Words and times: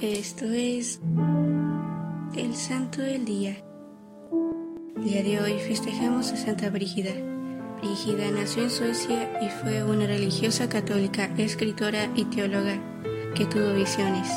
Esto 0.00 0.46
es 0.46 1.00
el 2.36 2.54
Santo 2.56 3.00
del 3.00 3.24
Día. 3.24 3.56
El 4.96 5.04
día 5.04 5.22
de 5.22 5.40
hoy 5.40 5.60
festejamos 5.60 6.32
a 6.32 6.36
Santa 6.36 6.68
Brígida. 6.68 7.12
Brígida 7.80 8.28
nació 8.32 8.64
en 8.64 8.70
Suecia 8.70 9.38
y 9.40 9.48
fue 9.62 9.84
una 9.84 10.06
religiosa 10.06 10.68
católica, 10.68 11.30
escritora 11.38 12.10
y 12.16 12.24
teóloga 12.24 12.76
que 13.36 13.46
tuvo 13.46 13.72
visiones. 13.74 14.28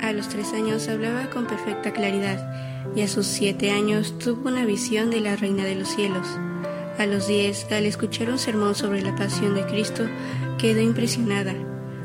A 0.00 0.12
los 0.12 0.28
tres 0.28 0.52
años 0.52 0.88
hablaba 0.88 1.30
con 1.30 1.46
perfecta 1.46 1.92
claridad 1.92 2.92
y 2.96 3.02
a 3.02 3.08
sus 3.08 3.26
siete 3.26 3.70
años 3.70 4.18
tuvo 4.18 4.48
una 4.48 4.64
visión 4.64 5.10
de 5.10 5.20
la 5.20 5.36
Reina 5.36 5.64
de 5.64 5.76
los 5.76 5.88
Cielos. 5.88 6.26
A 6.98 7.06
los 7.06 7.28
diez, 7.28 7.70
al 7.70 7.86
escuchar 7.86 8.28
un 8.30 8.38
sermón 8.38 8.74
sobre 8.74 9.00
la 9.00 9.14
pasión 9.14 9.54
de 9.54 9.64
Cristo, 9.66 10.04
quedó 10.58 10.80
impresionada. 10.80 11.54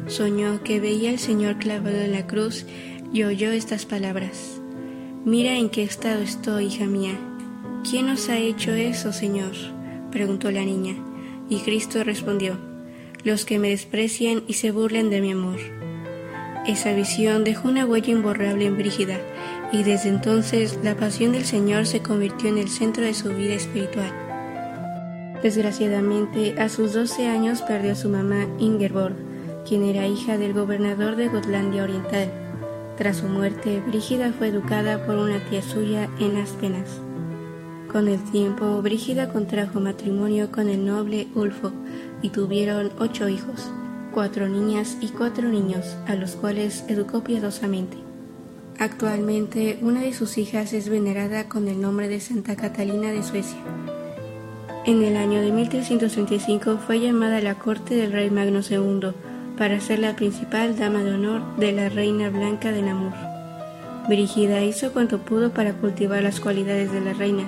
Soñó 0.07 0.61
que 0.63 0.79
veía 0.79 1.09
al 1.09 1.19
Señor 1.19 1.57
clavado 1.57 1.97
en 1.97 2.11
la 2.11 2.27
cruz 2.27 2.65
y 3.11 3.23
oyó 3.23 3.51
estas 3.51 3.85
palabras. 3.85 4.61
Mira 5.25 5.57
en 5.57 5.69
qué 5.69 5.83
estado 5.83 6.21
estoy, 6.21 6.65
hija 6.65 6.85
mía. 6.85 7.17
¿Quién 7.89 8.09
os 8.09 8.29
ha 8.29 8.37
hecho 8.37 8.73
eso, 8.73 9.11
Señor? 9.11 9.53
preguntó 10.11 10.51
la 10.51 10.63
niña. 10.63 10.95
Y 11.49 11.59
Cristo 11.59 12.03
respondió, 12.03 12.57
los 13.23 13.45
que 13.45 13.57
me 13.57 13.69
desprecian 13.69 14.43
y 14.47 14.53
se 14.53 14.71
burlan 14.71 15.09
de 15.09 15.21
mi 15.21 15.31
amor. 15.31 15.59
Esa 16.67 16.93
visión 16.93 17.43
dejó 17.43 17.69
una 17.69 17.85
huella 17.85 18.11
imborrable 18.11 18.65
en 18.65 18.77
Brígida, 18.77 19.19
y 19.71 19.83
desde 19.83 20.09
entonces 20.09 20.79
la 20.83 20.95
pasión 20.95 21.31
del 21.31 21.45
Señor 21.45 21.85
se 21.85 22.01
convirtió 22.01 22.49
en 22.49 22.57
el 22.57 22.69
centro 22.69 23.03
de 23.03 23.13
su 23.13 23.29
vida 23.29 23.53
espiritual. 23.53 24.11
Desgraciadamente, 25.43 26.55
a 26.59 26.69
sus 26.69 26.93
12 26.93 27.27
años 27.27 27.61
perdió 27.61 27.91
a 27.91 27.95
su 27.95 28.09
mamá 28.09 28.47
Ingeborg, 28.57 29.15
quien 29.67 29.83
era 29.83 30.07
hija 30.07 30.37
del 30.37 30.53
gobernador 30.53 31.15
de 31.15 31.27
Gotlandia 31.27 31.83
Oriental. 31.83 32.31
Tras 32.97 33.17
su 33.17 33.27
muerte, 33.27 33.81
Brígida 33.85 34.31
fue 34.31 34.47
educada 34.47 35.05
por 35.05 35.15
una 35.15 35.39
tía 35.49 35.61
suya 35.61 36.09
en 36.19 36.35
las 36.35 36.51
penas. 36.51 37.01
Con 37.91 38.07
el 38.07 38.23
tiempo, 38.31 38.81
Brígida 38.81 39.33
contrajo 39.33 39.79
matrimonio 39.79 40.51
con 40.51 40.69
el 40.69 40.85
noble 40.85 41.27
Ulfo 41.33 41.71
y 42.21 42.29
tuvieron 42.29 42.91
ocho 42.99 43.27
hijos, 43.27 43.69
cuatro 44.13 44.47
niñas 44.47 44.97
y 45.01 45.09
cuatro 45.09 45.49
niños, 45.49 45.97
a 46.07 46.15
los 46.15 46.35
cuales 46.35 46.85
educó 46.87 47.23
piadosamente. 47.23 47.97
Actualmente, 48.77 49.79
una 49.81 50.01
de 50.01 50.13
sus 50.13 50.37
hijas 50.37 50.73
es 50.73 50.89
venerada 50.89 51.49
con 51.49 51.67
el 51.67 51.81
nombre 51.81 52.07
de 52.07 52.19
Santa 52.19 52.55
Catalina 52.55 53.11
de 53.11 53.23
Suecia. 53.23 53.59
En 54.85 55.01
el 55.01 55.17
año 55.17 55.41
de 55.41 55.51
1335 55.51 56.77
fue 56.85 56.99
llamada 56.99 57.37
a 57.37 57.41
la 57.41 57.55
corte 57.55 57.95
del 57.95 58.11
rey 58.11 58.29
Magno 58.29 58.59
II 58.69 59.13
para 59.57 59.79
ser 59.79 59.99
la 59.99 60.15
principal 60.15 60.77
dama 60.77 61.03
de 61.03 61.13
honor 61.13 61.41
de 61.57 61.71
la 61.71 61.89
reina 61.89 62.29
blanca 62.29 62.71
de 62.71 62.81
Namur. 62.81 63.13
Brígida 64.07 64.63
hizo 64.63 64.91
cuanto 64.91 65.19
pudo 65.19 65.51
para 65.51 65.73
cultivar 65.73 66.21
las 66.21 66.39
cualidades 66.39 66.91
de 66.91 67.01
la 67.01 67.13
reina 67.13 67.43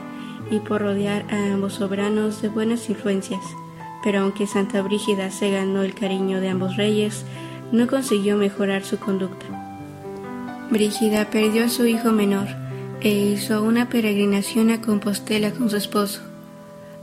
y 0.50 0.60
por 0.60 0.82
rodear 0.82 1.26
a 1.30 1.54
ambos 1.54 1.74
soberanos 1.74 2.42
de 2.42 2.50
buenas 2.50 2.90
influencias, 2.90 3.42
pero 4.04 4.22
aunque 4.22 4.48
Santa 4.48 4.82
Brígida 4.82 5.30
se 5.32 5.52
ganó 5.52 5.84
el 5.84 5.94
cariño 5.94 6.40
de 6.40 6.50
ambos 6.50 6.78
reyes, 6.78 7.26
no 7.72 7.88
consiguió 7.88 8.38
mejorar 8.38 8.84
su 8.84 8.98
conducta. 8.98 9.46
Brígida 10.72 11.30
perdió 11.30 11.66
a 11.66 11.70
su 11.70 11.86
hijo 11.86 12.12
menor 12.12 12.48
e 13.02 13.10
hizo 13.10 13.62
una 13.64 13.90
peregrinación 13.90 14.72
a 14.72 14.82
Compostela 14.82 15.52
con 15.52 15.70
su 15.70 15.76
esposo. 15.76 16.22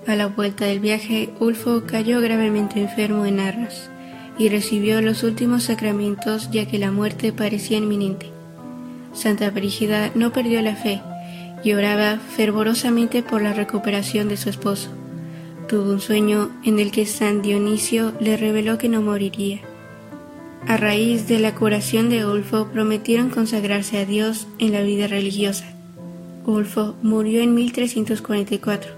A 0.07 0.17
la 0.17 0.27
vuelta 0.27 0.65
del 0.65 0.81
viaje, 0.81 1.31
Ulfo 1.39 1.85
cayó 1.87 2.21
gravemente 2.21 2.81
enfermo 2.81 3.25
en 3.25 3.41
Arras 3.41 3.91
y 4.39 4.49
recibió 4.49 5.01
los 5.01 5.23
últimos 5.23 5.65
sacramentos 5.65 6.51
ya 6.51 6.67
que 6.67 6.79
la 6.79 6.91
muerte 6.91 7.33
parecía 7.33 7.79
inminente. 7.79 8.31
Santa 9.13 9.51
Brígida 9.51 10.11
no 10.15 10.33
perdió 10.33 10.61
la 10.63 10.75
fe 10.75 11.01
y 11.63 11.73
oraba 11.73 12.19
fervorosamente 12.19 13.23
por 13.23 13.43
la 13.43 13.53
recuperación 13.53 14.29
de 14.29 14.37
su 14.37 14.51
esposo. 14.51 14.91
Tuvo 15.69 15.91
un 15.91 16.01
sueño 16.01 16.51
en 16.65 16.79
el 16.79 16.91
que 16.91 17.07
San 17.07 17.41
Dionisio 17.41 18.13
le 18.21 18.37
reveló 18.37 18.77
que 18.77 18.89
no 18.89 19.01
moriría. 19.01 19.61
A 20.67 20.77
raíz 20.77 21.29
de 21.29 21.39
la 21.39 21.55
curación 21.55 22.11
de 22.11 22.27
Ulfo 22.27 22.69
prometieron 22.69 23.31
consagrarse 23.31 23.99
a 23.99 24.05
Dios 24.05 24.47
en 24.59 24.73
la 24.73 24.83
vida 24.83 25.07
religiosa. 25.07 25.67
Ulfo 26.47 26.95
murió 27.03 27.41
en 27.41 27.55
1344 27.55 28.93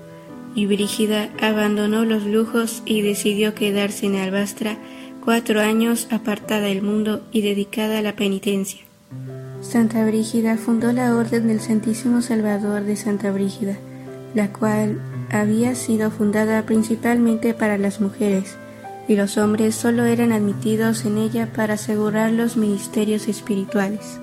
y 0.57 0.67
Brígida 0.67 1.29
abandonó 1.41 2.05
los 2.05 2.25
lujos 2.25 2.83
y 2.87 3.03
decidió 3.03 3.55
quedarse 3.55 4.07
en 4.07 4.17
Albastra 4.17 4.79
cuatro 5.27 5.61
años 5.61 6.07
apartada 6.13 6.61
del 6.61 6.83
mundo 6.83 7.21
y 7.33 7.43
dedicada 7.43 7.99
a 7.99 8.03
la 8.03 8.15
penitencia. 8.15 8.83
Santa 9.61 10.05
Brígida 10.05 10.57
fundó 10.57 10.93
la 10.93 11.17
Orden 11.17 11.49
del 11.49 11.59
Santísimo 11.59 12.23
Salvador 12.23 12.85
de 12.85 12.95
Santa 12.95 13.33
Brígida, 13.33 13.77
la 14.37 14.53
cual 14.53 15.01
había 15.33 15.75
sido 15.75 16.13
fundada 16.13 16.63
principalmente 16.63 17.55
para 17.55 17.77
las 17.77 18.01
mujeres, 18.01 18.57
y 19.09 19.17
los 19.17 19.37
hombres 19.37 19.75
solo 19.75 20.05
eran 20.05 20.31
admitidos 20.31 21.05
en 21.05 21.19
ella 21.19 21.53
para 21.53 21.75
asegurar 21.75 22.31
los 22.31 22.57
ministerios 22.57 23.27
espirituales. 23.27 24.21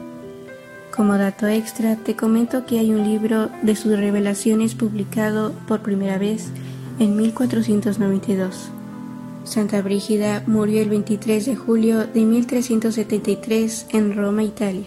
Como 0.96 1.18
dato 1.18 1.47
extra, 1.47 1.97
te 1.97 2.16
comento 2.16 2.66
que 2.66 2.80
hay 2.80 2.91
un 2.91 3.03
libro 3.03 3.50
de 3.62 3.75
sus 3.75 3.97
revelaciones 3.97 4.74
publicado 4.74 5.52
por 5.68 5.81
primera 5.81 6.18
vez 6.18 6.47
en 6.97 7.18
1492. 7.18 8.72
Santa 9.43 9.81
Brígida 9.81 10.43
murió 10.47 10.81
el 10.81 10.89
23 10.89 11.45
de 11.45 11.55
julio 11.55 12.07
de 12.07 12.21
1373 12.21 13.87
en 13.89 14.15
Roma, 14.15 14.43
Italia. 14.43 14.85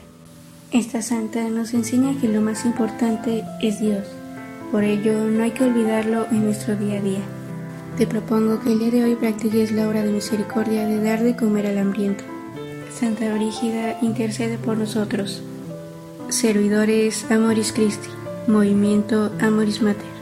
Esta 0.73 1.03
santa 1.03 1.49
nos 1.49 1.75
enseña 1.75 2.19
que 2.21 2.29
lo 2.29 2.41
más 2.41 2.65
importante 2.65 3.45
es 3.61 3.81
Dios. 3.81 4.05
Por 4.73 4.83
ello, 4.83 5.25
no 5.25 5.45
hay 5.45 5.51
que 5.51 5.65
olvidarlo 5.65 6.27
en 6.31 6.45
nuestro 6.45 6.75
día 6.75 6.99
a 6.99 7.03
día. 7.03 7.21
Te 7.99 8.07
propongo 8.07 8.61
que 8.61 8.73
el 8.73 8.79
día 8.79 8.91
de 8.91 9.05
hoy 9.05 9.15
practiques 9.15 9.73
la 9.73 9.89
obra 9.89 10.03
de 10.03 10.13
misericordia 10.13 10.87
de 10.87 11.03
dar 11.03 11.23
de 11.23 11.37
comer 11.37 11.67
al 11.67 11.79
hambriento. 11.79 12.25
Santa 12.93 13.33
Brígida 13.35 13.99
intercede 14.01 14.59
por 14.59 14.77
nosotros. 14.77 15.43
Servidores 16.31 17.31
Amoris 17.31 17.73
Christi, 17.73 18.09
Movimiento 18.49 19.31
Amoris 19.39 19.83
Mater. 19.83 20.17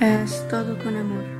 Haz 0.00 0.46
todo 0.48 0.78
con 0.78 0.96
amor. 0.96 1.39